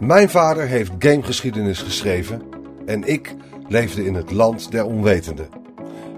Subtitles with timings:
[0.00, 2.42] Mijn vader heeft gamegeschiedenis geschreven
[2.86, 3.34] en ik
[3.68, 5.48] leefde in het land der onwetenden.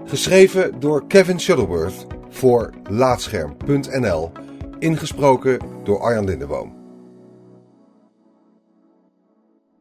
[0.05, 4.31] Geschreven door Kevin Shuttleworth voor Laatscherm.nl,
[4.79, 6.77] ingesproken door Arjan Lindeboom.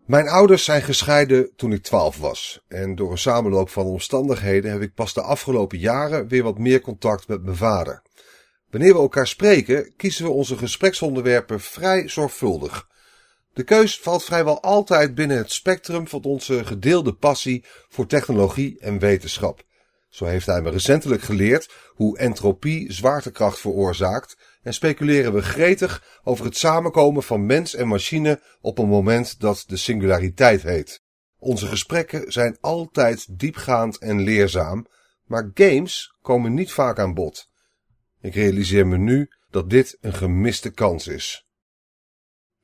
[0.07, 4.81] Mijn ouders zijn gescheiden toen ik 12 was en door een samenloop van omstandigheden heb
[4.81, 8.03] ik pas de afgelopen jaren weer wat meer contact met mijn vader.
[8.71, 12.87] Wanneer we elkaar spreken, kiezen we onze gespreksonderwerpen vrij zorgvuldig.
[13.59, 18.99] De keus valt vrijwel altijd binnen het spectrum van onze gedeelde passie voor technologie en
[18.99, 19.63] wetenschap.
[20.09, 26.45] Zo heeft hij me recentelijk geleerd hoe entropie zwaartekracht veroorzaakt en speculeren we gretig over
[26.45, 31.03] het samenkomen van mens en machine op een moment dat de singulariteit heet.
[31.39, 34.87] Onze gesprekken zijn altijd diepgaand en leerzaam,
[35.25, 37.49] maar games komen niet vaak aan bod.
[38.21, 41.48] Ik realiseer me nu dat dit een gemiste kans is.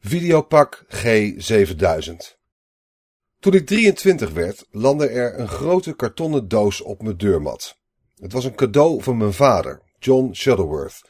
[0.06, 2.14] Videopak G7000
[3.40, 7.79] Toen ik 23 werd, landde er een grote kartonnen doos op mijn deurmat.
[8.14, 11.09] Het was een cadeau van mijn vader, John Shuttleworth.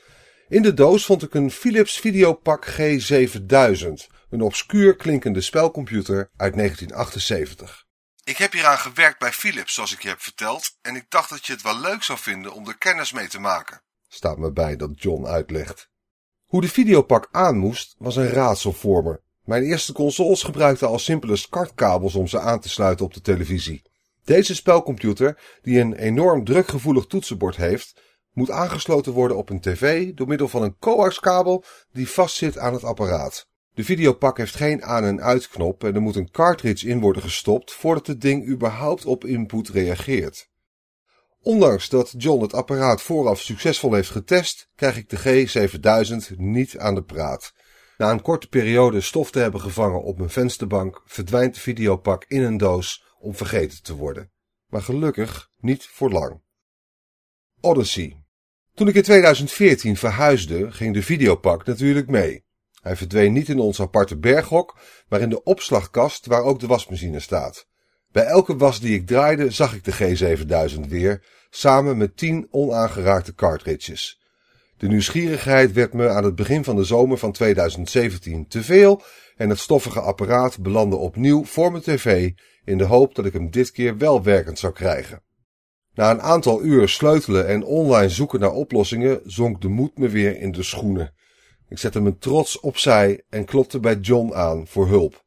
[0.48, 7.84] In de doos vond ik een Philips Videopak G7000, een obscuur klinkende spelcomputer uit 1978.
[8.24, 11.46] Ik heb hieraan gewerkt bij Philips, zoals ik je heb verteld, en ik dacht dat
[11.46, 13.82] je het wel leuk zou vinden om er kennis mee te maken.
[14.08, 15.92] Staat me bij dat John uitlegt.
[16.54, 19.20] Hoe de videopak aan moest, was een raadsel voor me.
[19.44, 23.82] Mijn eerste consoles gebruikten al simpele SCART-kabels om ze aan te sluiten op de televisie.
[24.24, 28.00] Deze spelcomputer, die een enorm drukgevoelig toetsenbord heeft,
[28.32, 32.84] moet aangesloten worden op een tv door middel van een coaxkabel die vastzit aan het
[32.84, 33.48] apparaat.
[33.72, 37.72] De videopak heeft geen aan- en uitknop en er moet een cartridge in worden gestopt
[37.72, 40.48] voordat het ding überhaupt op input reageert.
[41.44, 45.46] Ondanks dat John het apparaat vooraf succesvol heeft getest, krijg ik de
[46.28, 47.52] G7000 niet aan de praat.
[47.96, 52.42] Na een korte periode stof te hebben gevangen op mijn vensterbank, verdwijnt de videopak in
[52.42, 54.30] een doos om vergeten te worden.
[54.66, 56.42] Maar gelukkig niet voor lang.
[57.60, 58.22] Odyssey.
[58.74, 62.44] Toen ik in 2014 verhuisde, ging de videopak natuurlijk mee.
[62.82, 64.78] Hij verdween niet in ons aparte berghok,
[65.08, 67.66] maar in de opslagkast waar ook de wasmachine staat.
[68.14, 70.16] Bij elke was die ik draaide zag ik de
[70.74, 74.20] G7000 weer, samen met 10 onaangeraakte cartridges.
[74.76, 79.02] De nieuwsgierigheid werd me aan het begin van de zomer van 2017 te veel
[79.36, 82.30] en het stoffige apparaat belandde opnieuw voor mijn tv
[82.64, 85.22] in de hoop dat ik hem dit keer wel werkend zou krijgen.
[85.94, 90.40] Na een aantal uur sleutelen en online zoeken naar oplossingen zonk de moed me weer
[90.40, 91.14] in de schoenen.
[91.68, 95.23] Ik zette me trots opzij en klopte bij John aan voor hulp.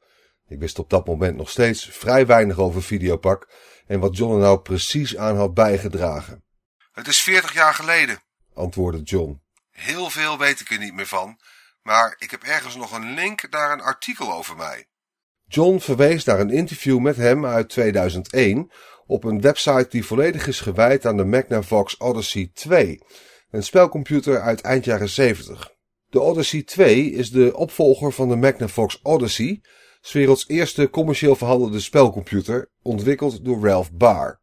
[0.47, 3.49] Ik wist op dat moment nog steeds vrij weinig over Videopak
[3.87, 6.43] en wat John er nou precies aan had bijgedragen.
[6.91, 8.19] Het is veertig jaar geleden,
[8.53, 9.41] antwoordde John.
[9.71, 11.39] Heel veel weet ik er niet meer van,
[11.81, 14.87] maar ik heb ergens nog een link naar een artikel over mij.
[15.45, 18.71] John verwees naar een interview met hem uit 2001
[19.05, 23.01] op een website die volledig is gewijd aan de Magnavox Odyssey 2,
[23.49, 25.71] een spelcomputer uit eind jaren 70.
[26.09, 29.61] De Odyssey 2 is de opvolger van de Magnavox Odyssey,
[30.01, 34.39] 's werelds eerste commercieel verhandelde spelcomputer, ontwikkeld door Ralph Baer.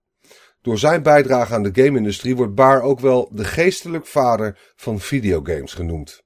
[0.62, 5.74] Door zijn bijdrage aan de game-industrie wordt Baer ook wel de geestelijk vader van videogames
[5.74, 6.22] genoemd.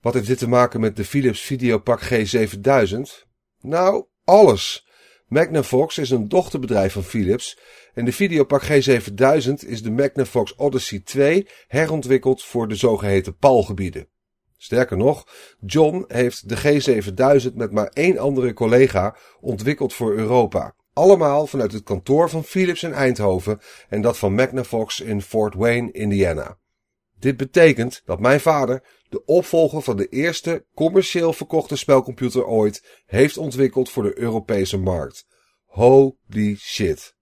[0.00, 3.28] Wat heeft dit te maken met de Philips Videopak G7000?
[3.60, 4.88] Nou, alles.
[5.26, 7.58] Magnavox is een dochterbedrijf van Philips
[7.94, 14.08] en de Videopak G7000 is de Magnavox Odyssey 2 herontwikkeld voor de zogeheten PAL-gebieden.
[14.62, 15.26] Sterker nog,
[15.60, 20.74] John heeft de G7000 met maar één andere collega ontwikkeld voor Europa.
[20.92, 25.92] Allemaal vanuit het kantoor van Philips in Eindhoven en dat van Magnavox in Fort Wayne,
[25.92, 26.58] Indiana.
[27.18, 33.36] Dit betekent dat mijn vader de opvolger van de eerste commercieel verkochte spelcomputer ooit heeft
[33.36, 35.26] ontwikkeld voor de Europese markt.
[35.64, 37.14] Holy shit.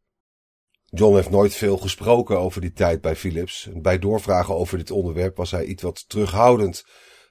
[0.84, 3.68] John heeft nooit veel gesproken over die tijd bij Philips.
[3.74, 6.84] Bij doorvragen over dit onderwerp was hij iets wat terughoudend.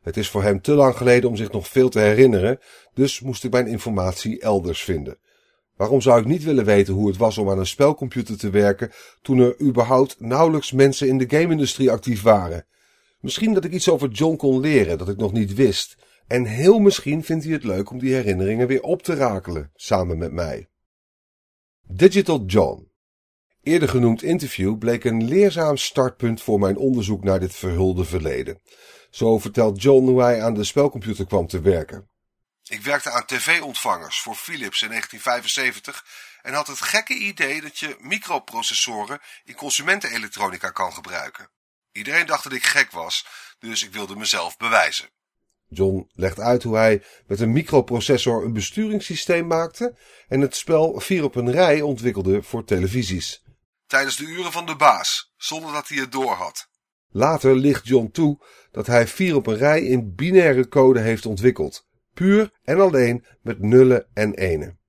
[0.07, 2.59] Het is voor hem te lang geleden om zich nog veel te herinneren,
[2.94, 5.17] dus moest ik mijn informatie elders vinden.
[5.76, 8.91] Waarom zou ik niet willen weten hoe het was om aan een spelcomputer te werken
[9.22, 12.66] toen er überhaupt nauwelijks mensen in de game-industrie actief waren?
[13.20, 15.97] Misschien dat ik iets over John kon leren dat ik nog niet wist.
[16.28, 20.17] En heel misschien vindt hij het leuk om die herinneringen weer op te rakelen, samen
[20.17, 20.67] met mij.
[21.87, 22.91] Digital John.
[23.64, 28.59] Eerder genoemd interview bleek een leerzaam startpunt voor mijn onderzoek naar dit verhulde verleden.
[29.09, 32.09] Zo vertelt John hoe hij aan de spelcomputer kwam te werken.
[32.64, 36.06] Ik werkte aan tv-ontvangers voor Philips in 1975
[36.42, 41.50] en had het gekke idee dat je microprocessoren in consumentenelektronica kan gebruiken.
[41.92, 43.28] Iedereen dacht dat ik gek was,
[43.59, 45.09] dus ik wilde mezelf bewijzen.
[45.70, 51.24] John legt uit hoe hij met een microprocessor een besturingssysteem maakte en het spel vier
[51.24, 53.44] op een rij ontwikkelde voor televisies.
[53.88, 56.70] Tijdens de uren van de baas, zonder dat hij het doorhad.
[57.09, 58.40] Later licht John toe
[58.72, 63.59] dat hij vier op een rij in binaire code heeft ontwikkeld, puur en alleen met
[63.59, 64.80] nullen en enen.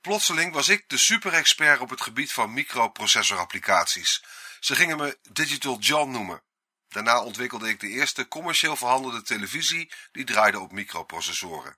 [0.00, 4.24] Plotseling was ik de superexpert op het gebied van microprocessorapplicaties.
[4.60, 6.42] Ze gingen me Digital John noemen.
[6.88, 11.76] Daarna ontwikkelde ik de eerste commercieel verhandelde televisie die draaide op microprocessoren.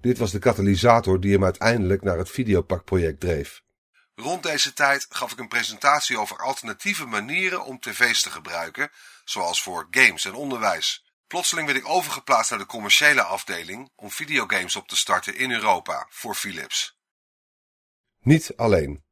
[0.00, 3.62] Dit was de katalysator die hem uiteindelijk naar het Videopak-project dreef.
[4.20, 8.90] Rond deze tijd gaf ik een presentatie over alternatieve manieren om tv's te gebruiken,
[9.24, 11.04] zoals voor games en onderwijs.
[11.26, 16.06] Plotseling werd ik overgeplaatst naar de commerciële afdeling om videogames op te starten in Europa
[16.10, 16.98] voor Philips.
[18.20, 19.04] Niet alleen.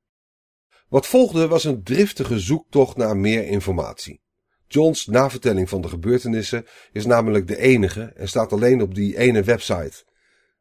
[0.89, 4.21] Wat volgde was een driftige zoektocht naar meer informatie.
[4.67, 9.43] Johns navertelling van de gebeurtenissen is namelijk de enige en staat alleen op die ene
[9.43, 10.05] website.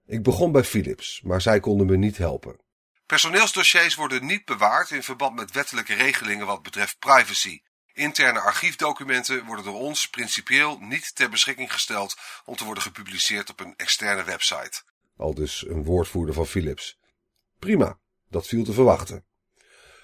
[0.06, 2.64] Ik begon bij Philips, maar zij konden me niet helpen.
[3.06, 7.62] Personeelsdossiers worden niet bewaard in verband met wettelijke regelingen wat betreft privacy.
[7.94, 12.16] Interne archiefdocumenten worden door ons principieel niet ter beschikking gesteld
[12.46, 14.82] om te worden gepubliceerd op een externe website.
[15.18, 17.00] Al dus een woordvoerder van Philips.
[17.60, 18.00] Prima,
[18.30, 19.26] dat viel te verwachten.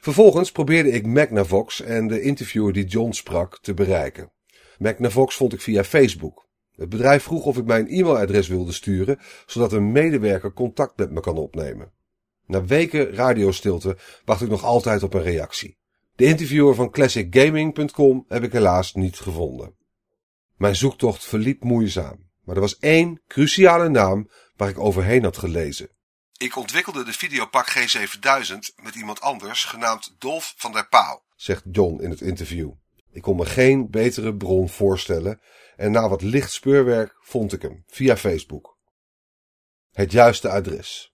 [0.02, 4.32] Vervolgens probeerde ik Magnavox en de interviewer die John sprak te bereiken.
[4.78, 6.48] Magnavox vond ik via Facebook.
[6.76, 11.20] Het bedrijf vroeg of ik mijn e-mailadres wilde sturen, zodat een medewerker contact met me
[11.20, 12.00] kan opnemen.
[12.52, 15.78] Na weken radiostilte wacht ik nog altijd op een reactie.
[16.16, 19.76] De interviewer van ClassicGaming.com heb ik helaas niet gevonden.
[20.56, 25.90] Mijn zoektocht verliep moeizaam, maar er was één cruciale naam waar ik overheen had gelezen.
[26.38, 32.02] Ik ontwikkelde de Videopak G7000 met iemand anders genaamd Dolf van der Pauw, zegt John
[32.02, 32.72] in het interview.
[33.12, 35.42] Ik kon me geen betere bron voorstellen
[35.76, 38.78] en na wat licht speurwerk vond ik hem via Facebook.
[39.92, 41.11] Het juiste adres.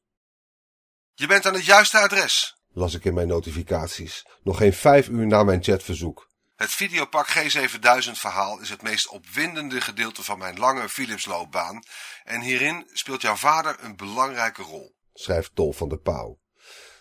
[1.20, 5.28] Je bent aan het juiste adres, las ik in mijn notificaties, nog geen vijf uur
[5.28, 6.30] na mijn chatverzoek.
[6.56, 11.84] Het Videopak G7000 verhaal is het meest opwindende gedeelte van mijn lange Philips loopbaan
[12.24, 16.40] en hierin speelt jouw vader een belangrijke rol schrijft Dolf van der Pauw.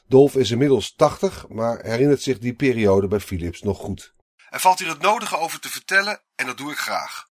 [0.06, 4.14] Dolf is inmiddels 80, maar herinnert zich die periode bij Philips nog goed.
[4.48, 7.28] Er valt hier het nodige over te vertellen en dat doe ik graag.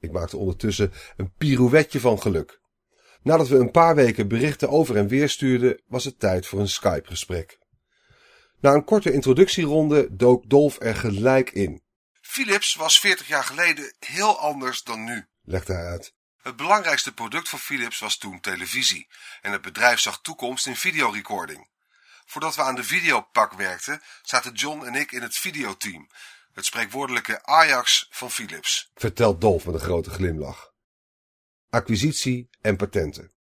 [0.00, 2.60] Ik maakte ondertussen een pirouetje van geluk.
[3.22, 6.68] Nadat we een paar weken berichten over en weer stuurden, was het tijd voor een
[6.68, 7.58] Skype-gesprek.
[8.60, 11.82] Na een korte introductieronde dook Dolf er gelijk in.
[12.20, 16.14] Philips was 40 jaar geleden heel anders dan nu, legde hij uit.
[16.42, 19.08] Het belangrijkste product van Philips was toen televisie
[19.40, 21.68] en het bedrijf zag toekomst in videorecording.
[22.26, 26.08] Voordat we aan de videopak werkten, zaten John en ik in het videoteam,
[26.52, 28.90] het spreekwoordelijke Ajax van Philips.
[28.94, 30.71] Vertelt Dolf met een grote glimlach.
[31.74, 33.32] Acquisitie en patenten.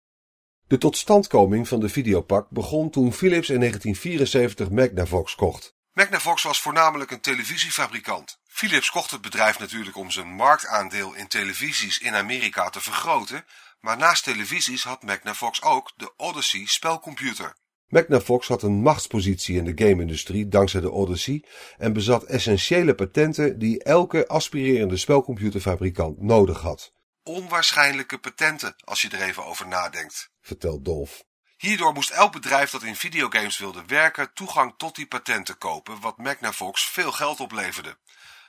[0.68, 5.76] De totstandkoming van de videopak begon toen Philips in 1974 Magnavox kocht.
[5.94, 8.40] Magnavox was voornamelijk een televisiefabrikant.
[8.44, 13.46] Philips kocht het bedrijf natuurlijk om zijn marktaandeel in televisies in Amerika te vergroten,
[13.80, 17.56] maar naast televisies had Magnavox ook de Odyssey spelcomputer.
[17.88, 21.44] Magnavox had een machtspositie in de game-industrie dankzij de Odyssey
[21.78, 26.94] en bezat essentiële patenten die elke aspirerende spelcomputerfabrikant nodig had.
[27.24, 31.24] Onwaarschijnlijke patenten als je er even over nadenkt, vertelt Dolf.
[31.58, 36.18] Hierdoor moest elk bedrijf dat in videogames wilde werken toegang tot die patenten kopen, wat
[36.18, 37.98] Magnavox veel geld opleverde.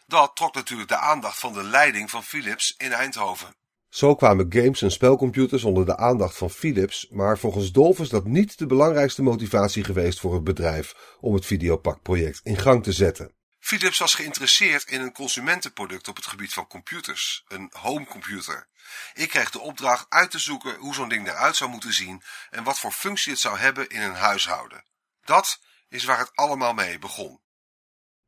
[0.06, 3.54] Dat trok natuurlijk de aandacht van de leiding van Philips in Eindhoven.
[3.88, 8.24] Zo kwamen games en spelcomputers onder de aandacht van Philips, maar volgens Dolf is dat
[8.24, 13.32] niet de belangrijkste motivatie geweest voor het bedrijf om het Videopak-project in gang te zetten.
[13.62, 18.68] Philips was geïnteresseerd in een consumentenproduct op het gebied van computers, een homecomputer.
[19.14, 22.64] Ik kreeg de opdracht uit te zoeken hoe zo'n ding eruit zou moeten zien en
[22.64, 24.84] wat voor functie het zou hebben in een huishouden.
[25.24, 27.40] Dat is waar het allemaal mee begon.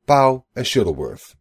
[0.04, 1.34] Pauw en Shuttleworth.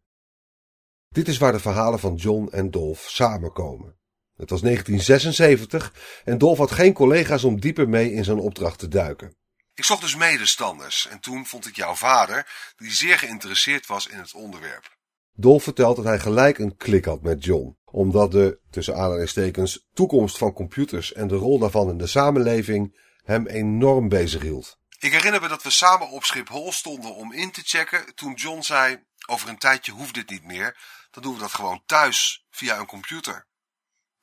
[1.09, 3.97] Dit is waar de verhalen van John en Dolph samenkomen.
[4.35, 8.87] Het was 1976 en Dolph had geen collega's om dieper mee in zijn opdracht te
[8.87, 9.35] duiken.
[9.75, 14.17] Ik zocht dus medestanders en toen vond ik jouw vader, die zeer geïnteresseerd was in
[14.17, 14.97] het onderwerp.
[15.35, 20.37] Dolph vertelt dat hij gelijk een klik had met John, omdat de, tussen aanhalingstekens, toekomst
[20.37, 24.77] van computers en de rol daarvan in de samenleving hem enorm bezighield.
[24.99, 28.61] Ik herinner me dat we samen op Schiphol stonden om in te checken toen John
[28.61, 30.77] zei, over een tijdje hoeft dit niet meer,
[31.11, 33.47] dan doen we dat gewoon thuis via een computer.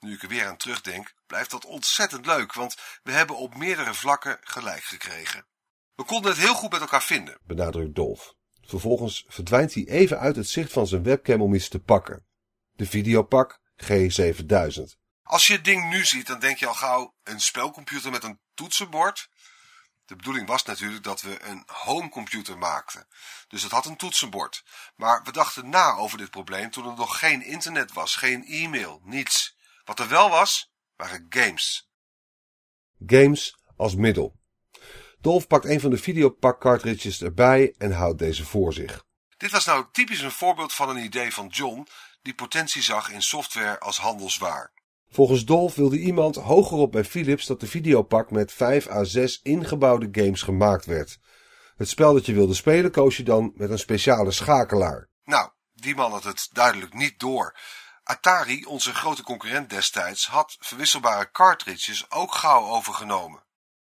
[0.00, 3.95] Nu ik er weer aan terugdenk, blijft dat ontzettend leuk, want we hebben op meerdere
[3.95, 5.47] vlakken gelijk gekregen.
[5.95, 8.35] We konden het heel goed met elkaar vinden, benadrukt Dolf.
[8.62, 12.26] Vervolgens verdwijnt hij even uit het zicht van zijn webcam om iets te pakken.
[12.73, 14.99] De videopak G7000.
[15.23, 18.40] Als je het ding nu ziet, dan denk je al gauw een spelcomputer met een
[18.54, 19.28] toetsenbord.
[20.04, 23.07] De bedoeling was natuurlijk dat we een homecomputer maakten.
[23.49, 24.64] Dus het had een toetsenbord.
[24.97, 29.00] Maar we dachten na over dit probleem toen er nog geen internet was, geen e-mail,
[29.04, 29.57] niets.
[29.91, 31.91] Wat er wel was, waren games.
[33.07, 34.37] Games als middel.
[35.21, 39.05] Dolf pakt een van de videopak cartridges erbij en houdt deze voor zich.
[39.37, 41.87] Dit was nou typisch een voorbeeld van een idee van John
[42.23, 44.73] die potentie zag in software als handelswaar.
[45.09, 50.09] Volgens Dolf wilde iemand hogerop bij Philips dat de videopak met 5 à 6 ingebouwde
[50.13, 51.19] games gemaakt werd.
[51.77, 55.09] Het spel dat je wilde spelen koos je dan met een speciale schakelaar.
[55.25, 57.57] Nou, die man had het duidelijk niet door.
[58.11, 63.43] Atari, onze grote concurrent destijds, had verwisselbare cartridges ook gauw overgenomen.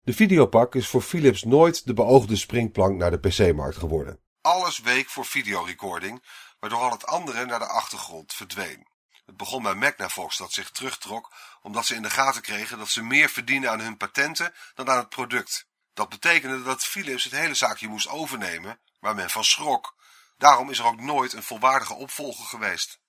[0.01, 4.19] De videopak is voor Philips nooit de beoogde springplank naar de PC-markt geworden.
[4.41, 6.23] Alles week voor videorecording,
[6.59, 8.87] waardoor al het andere naar de achtergrond verdween.
[9.25, 13.03] Het begon bij Magnavox dat zich terugtrok omdat ze in de gaten kregen dat ze
[13.03, 15.67] meer verdienen aan hun patenten dan aan het product.
[15.93, 19.95] Dat betekende dat Philips het hele zaakje moest overnemen, waar men van schrok.
[20.37, 22.99] Daarom is er ook nooit een volwaardige opvolger geweest.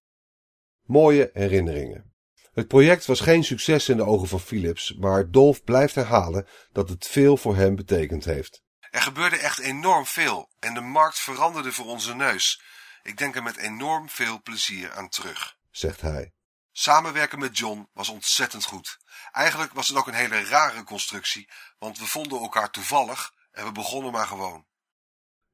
[0.89, 2.13] Mooie herinneringen.
[2.53, 6.89] Het project was geen succes in de ogen van Philips, maar Dolf blijft herhalen dat
[6.89, 8.63] het veel voor hem betekend heeft.
[8.91, 12.63] Er gebeurde echt enorm veel en de markt veranderde voor onze neus.
[13.03, 16.33] Ik denk er met enorm veel plezier aan terug, zegt hij.
[16.73, 18.99] Samenwerken met John was ontzettend goed.
[19.33, 23.73] Eigenlijk was het ook een hele rare constructie, want we vonden elkaar toevallig en we
[23.73, 24.67] begonnen maar gewoon.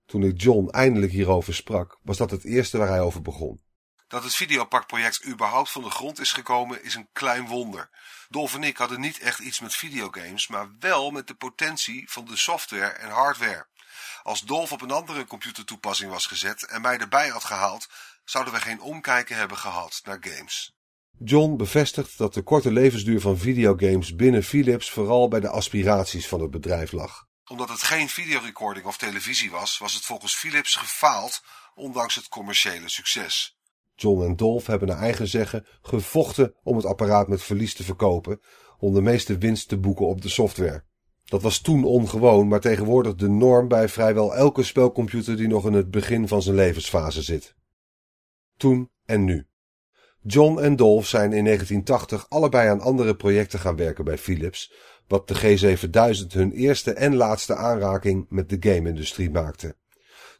[0.07, 3.62] Toen ik John eindelijk hierover sprak, was dat het eerste waar hij over begon.
[4.08, 7.90] Dat het Videopak-project überhaupt van de grond is gekomen is een klein wonder.
[8.28, 12.25] Dolf en ik hadden niet echt iets met videogames, maar wel met de potentie van
[12.25, 13.66] de software en hardware.
[14.23, 17.88] Als Dolf op een andere computertoepassing was gezet en mij erbij had gehaald,
[18.25, 20.75] zouden we geen omkijken hebben gehad naar games.
[21.18, 26.40] John bevestigt dat de korte levensduur van videogames binnen Philips vooral bij de aspiraties van
[26.40, 27.26] het bedrijf lag.
[27.44, 31.42] Omdat het geen videorecording of televisie was, was het volgens Philips gefaald,
[31.75, 33.53] ondanks het commerciële succes.
[33.94, 38.40] John en Dolf hebben naar eigen zeggen gevochten om het apparaat met verlies te verkopen,
[38.78, 40.84] om de meeste winst te boeken op de software.
[41.24, 45.72] Dat was toen ongewoon, maar tegenwoordig de norm bij vrijwel elke spelcomputer die nog in
[45.72, 47.54] het begin van zijn levensfase zit.
[48.56, 49.46] Toen en nu.
[50.22, 54.72] John en Dolph zijn in 1980 allebei aan andere projecten gaan werken bij Philips,
[55.08, 59.76] wat de G7000 hun eerste en laatste aanraking met de game-industrie maakte.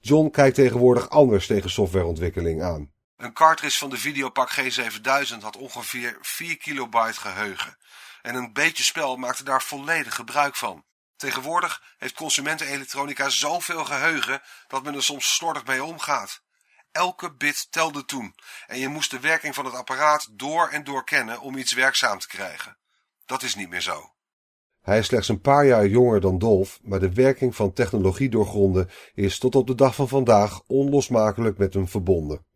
[0.01, 2.93] John kijkt tegenwoordig anders tegen softwareontwikkeling aan.
[3.17, 7.77] Een cartridge van de Videopak G7000 had ongeveer 4 kilobyte geheugen.
[8.23, 10.85] En een beetje spel maakte daar volledig gebruik van.
[11.17, 16.43] Tegenwoordig heeft consumentenelektronica zoveel geheugen dat men er soms slordig mee omgaat.
[16.93, 18.35] Elke bit telde toen
[18.67, 22.19] en je moest de werking van het apparaat door en door kennen om iets werkzaam
[22.19, 22.77] te krijgen.
[23.25, 24.13] Dat is niet meer zo.
[24.81, 28.91] Hij is slechts een paar jaar jonger dan Dolf, maar de werking van technologie doorgronden
[29.15, 32.47] is tot op de dag van vandaag onlosmakelijk met hem verbonden.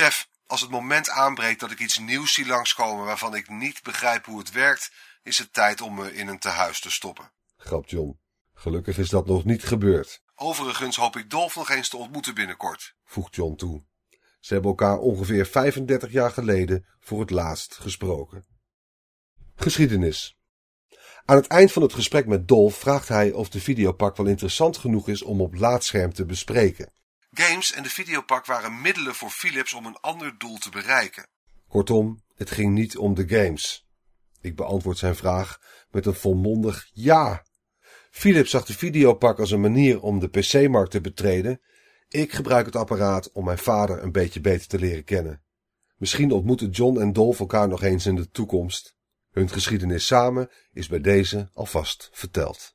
[0.00, 4.24] Kev, als het moment aanbreekt dat ik iets nieuws zie langskomen waarvan ik niet begrijp
[4.24, 4.92] hoe het werkt,
[5.22, 7.30] is het tijd om me in een tehuis te stoppen.
[7.56, 8.18] Grapt John.
[8.54, 10.22] Gelukkig is dat nog niet gebeurd.
[10.34, 13.84] Overigens hoop ik Dolf nog eens te ontmoeten binnenkort, voegt John toe.
[14.40, 18.46] Ze hebben elkaar ongeveer 35 jaar geleden voor het laatst gesproken.
[19.54, 20.38] Geschiedenis.
[21.24, 24.76] Aan het eind van het gesprek met Dolf vraagt hij of de videopak wel interessant
[24.76, 26.92] genoeg is om op laadscherm te bespreken.
[27.32, 31.26] Games en de videopak waren middelen voor Philips om een ander doel te bereiken.
[31.68, 33.88] Kortom, het ging niet om de games.
[34.40, 35.60] Ik beantwoord zijn vraag
[35.90, 37.46] met een volmondig ja.
[38.10, 41.60] Philips zag de videopak als een manier om de PC-markt te betreden.
[42.08, 45.42] Ik gebruik het apparaat om mijn vader een beetje beter te leren kennen.
[45.96, 48.96] Misschien ontmoeten John en Dolph elkaar nog eens in de toekomst.
[49.30, 52.74] Hun geschiedenis samen is bij deze alvast verteld.